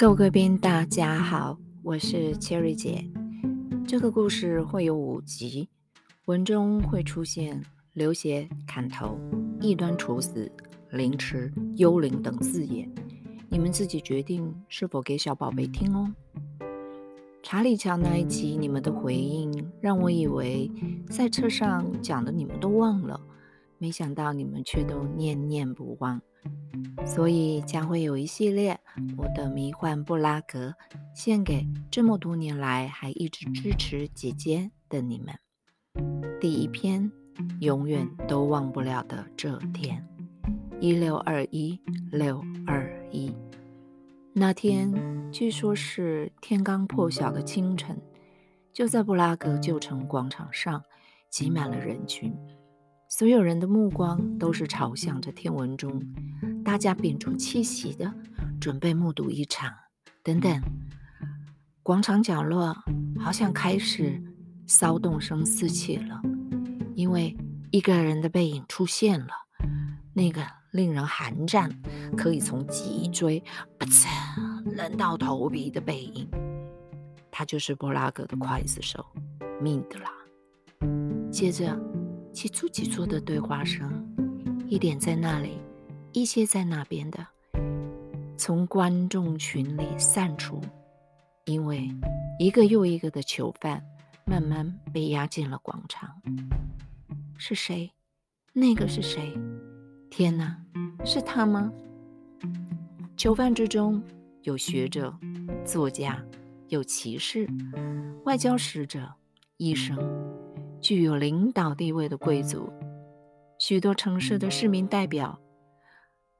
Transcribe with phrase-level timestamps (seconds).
[0.00, 3.04] 各位贵宾，大家好，我是 Cherry 姐。
[3.86, 5.68] 这个故事会有五集，
[6.24, 9.20] 文中会出现流血、砍头、
[9.60, 10.50] 异端处死、
[10.88, 12.90] 凌迟、幽灵等字眼，
[13.50, 16.10] 你们自己决定是否给小宝贝听哦。
[17.42, 20.72] 查理乔那一集，你们的回应让我以为
[21.10, 23.20] 在车上讲的你们都忘了，
[23.76, 26.22] 没想到你们却都念念不忘。
[27.04, 28.78] 所以将会有一系列
[29.16, 30.74] 我的迷幻布拉格，
[31.14, 35.34] 献给这么多年来还一直支持姐姐的你们。
[36.40, 37.10] 第一篇，
[37.60, 40.06] 永远都忘不了的这天，
[40.80, 41.78] 一六二一
[42.10, 43.34] 六二一。
[44.32, 44.92] 那天
[45.32, 48.00] 据说是天刚破晓的清晨，
[48.72, 50.82] 就在布拉格旧城广场上
[51.28, 52.32] 挤满了人群，
[53.12, 56.00] 所有人的目光都是朝向着天文钟。
[56.64, 58.14] 大家屏住气息的
[58.60, 59.74] 准备目睹一场。
[60.22, 60.62] 等等，
[61.82, 62.72] 广场角落
[63.18, 64.22] 好像开始
[64.64, 66.22] 骚动声四起了，
[66.94, 67.36] 因为
[67.72, 69.32] 一个人的背影出现了，
[70.14, 71.68] 那个令人寒战，
[72.16, 73.42] 可以从脊椎
[73.76, 74.06] 不嚓
[74.76, 76.28] 冷到头皮的背影，
[77.28, 79.04] 他就是布拉格的刽子手
[79.60, 80.08] 米德拉。
[81.28, 81.76] 接着，
[82.32, 83.90] 几簇几簇的对话声，
[84.68, 85.58] 一点在那里。
[86.12, 87.24] 一些在那边的
[88.36, 90.60] 从观众群里散出，
[91.44, 91.88] 因为
[92.40, 93.80] 一个又一个的囚犯
[94.24, 96.10] 慢慢被押进了广场。
[97.38, 97.88] 是谁？
[98.52, 99.32] 那个是谁？
[100.10, 100.60] 天哪，
[101.04, 101.70] 是他吗？
[103.16, 104.02] 囚犯之中
[104.42, 105.16] 有学者、
[105.64, 106.20] 作家，
[106.66, 107.48] 有骑士、
[108.24, 109.08] 外交使者、
[109.58, 109.96] 医生，
[110.80, 112.72] 具有领导地位的贵族，
[113.58, 115.38] 许多城市的市民代表。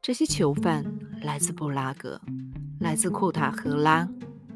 [0.00, 0.84] 这些囚犯
[1.22, 2.20] 来自布拉格，
[2.78, 4.08] 来自库塔赫拉，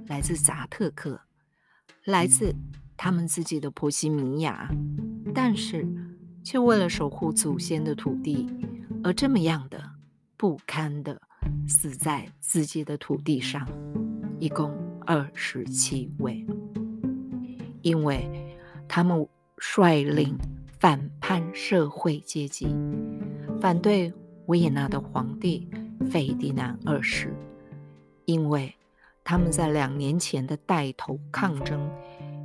[0.06, 1.20] 来自扎特克，
[2.04, 2.54] 来自
[2.96, 4.70] 他们自己的波西米亚，
[5.34, 5.86] 但是
[6.44, 8.48] 却为了守护祖先的土地
[9.02, 9.82] 而这么样的
[10.36, 11.20] 不堪的
[11.66, 13.68] 死在自己的土地上，
[14.38, 14.72] 一共
[15.04, 16.46] 二十七位，
[17.82, 18.56] 因为
[18.88, 19.26] 他们
[19.64, 20.36] 率领
[20.80, 22.66] 反叛社会阶级，
[23.60, 24.12] 反对。
[24.46, 25.68] 维也纳的皇帝
[26.10, 27.32] 费迪南二世，
[28.24, 28.74] 因为
[29.22, 31.88] 他们在两年前的带头抗争，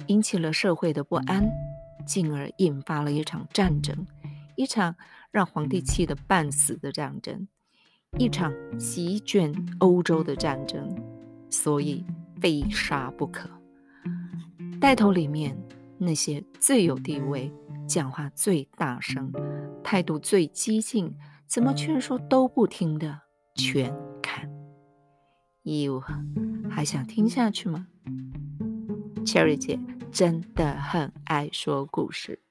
[0.05, 1.50] 引起了社会的不安，
[2.05, 4.05] 进而引发了一场战争，
[4.55, 4.95] 一场
[5.31, 7.47] 让皇帝气得半死的战争，
[8.19, 10.95] 一场席卷欧洲的战争，
[11.49, 12.05] 所以
[12.39, 13.49] 非杀不可。
[14.79, 15.57] 带头里面
[15.97, 17.52] 那些最有地位、
[17.88, 19.31] 讲话最大声、
[19.84, 21.16] 态度最激进。
[21.47, 23.22] 怎么劝说都不听的，
[23.56, 24.50] 全看。
[25.63, 26.03] 哟，
[26.69, 27.88] 还想听下去吗
[29.25, 29.80] ？Cherry 姐
[30.12, 32.41] 真的很爱说故事。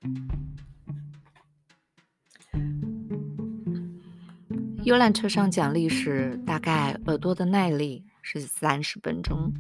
[4.82, 9.52] 游览车上讲历史，大概耳朵的耐力是三十分钟，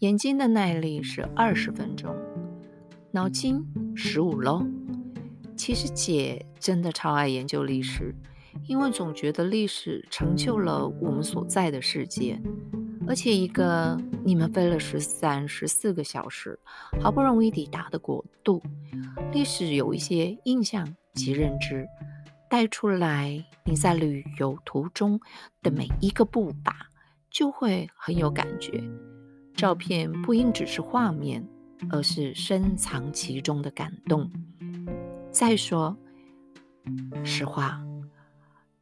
[0.00, 2.14] 眼睛的耐力是二十分钟，
[3.12, 3.64] 脑筋
[3.94, 4.66] 十五喽。
[5.56, 8.14] 其实姐真的超爱研究历史。
[8.66, 12.40] 因为总觉得历史成就了我们所在的世界，
[13.06, 16.58] 而且一个你们飞了十三、十四个小时，
[17.00, 18.60] 好不容易抵达的国度，
[19.32, 21.86] 历史有一些印象及认知
[22.50, 25.20] 带出来，你在旅游途中
[25.62, 26.90] 的每一个步伐
[27.30, 28.82] 就会很有感觉。
[29.54, 31.46] 照片不应只是画面，
[31.90, 34.30] 而是深藏其中的感动。
[35.30, 35.96] 再说
[37.24, 37.82] 实话。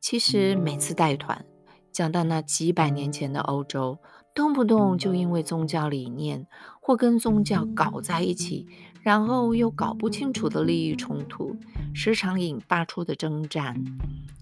[0.01, 1.45] 其实每次带团
[1.91, 3.99] 讲到那几百年前的欧洲，
[4.35, 6.47] 动不动就因为宗教理念
[6.81, 8.69] 或跟宗教搞在一起，
[9.03, 11.57] 然后又搞不清楚的利益冲突，
[11.93, 13.83] 时常引发出的征战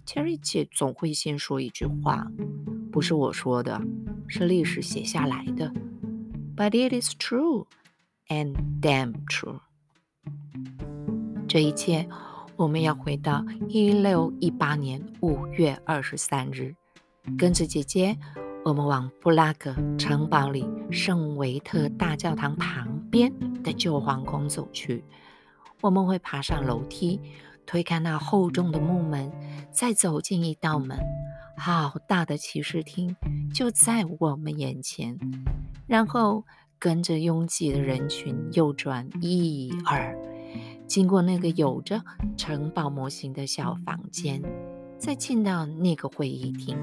[0.07, 2.27] ，Cherry 姐总会先说一句话
[2.93, 3.81] ：“不是我说的，
[4.29, 5.73] 是历史写下来的。
[6.55, 7.67] ”But it is true
[8.29, 9.61] and damn true。
[11.49, 12.09] 这一切。
[12.57, 16.73] 我们要回到一六一八年五月二十三日，
[17.37, 18.17] 跟着姐姐，
[18.65, 23.33] 我们往布拉格城堡里圣维特大教堂旁边
[23.65, 25.05] 的旧皇宫走去。
[25.81, 27.21] 我们会爬上楼梯，
[27.67, 29.33] 推开那厚重的木门，
[29.73, 30.97] 再走进一道门，
[31.59, 33.17] 好大的骑士厅
[33.53, 35.19] 就在我们眼前。
[35.89, 36.45] 然后
[36.85, 40.15] 跟着拥挤的人群右转一二。
[40.87, 42.05] 经过那个有着
[42.37, 44.43] 城堡模型的小房间，
[44.99, 46.77] 再进到那个会议厅，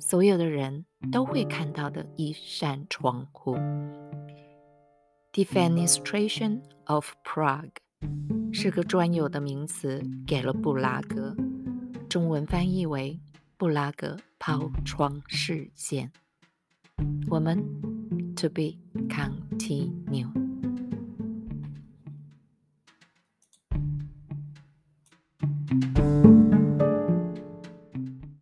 [0.00, 3.58] 所有的人都会看到的一扇窗户。
[5.34, 7.72] Defenestration of Prague
[8.54, 11.36] 是个专有的名词，给了布拉格，
[12.08, 13.20] 中文翻译为
[13.58, 16.10] 布拉格抛窗事件。
[17.28, 17.62] 我们
[18.34, 18.78] to be
[19.10, 20.49] continue。